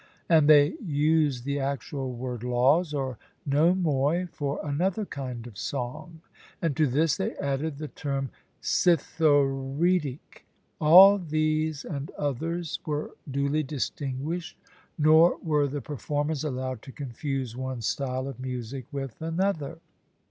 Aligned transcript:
And 0.27 0.49
they 0.49 0.73
used 0.79 1.43
the 1.45 1.59
actual 1.59 2.11
word 2.11 2.41
'laws,' 2.43 2.91
or 2.91 3.19
nomoi, 3.47 4.27
for 4.31 4.59
another 4.65 5.05
kind 5.05 5.45
of 5.45 5.59
song; 5.59 6.21
and 6.59 6.75
to 6.75 6.87
this 6.87 7.17
they 7.17 7.35
added 7.35 7.77
the 7.77 7.87
term 7.87 8.31
'citharoedic.' 8.63 10.41
All 10.79 11.19
these 11.19 11.85
and 11.85 12.09
others 12.17 12.79
were 12.83 13.11
duly 13.29 13.61
distinguished, 13.61 14.57
nor 14.97 15.37
were 15.43 15.67
the 15.67 15.81
performers 15.81 16.43
allowed 16.43 16.81
to 16.81 16.91
confuse 16.91 17.55
one 17.55 17.81
style 17.83 18.27
of 18.27 18.39
music 18.39 18.87
with 18.91 19.21
another. 19.21 19.77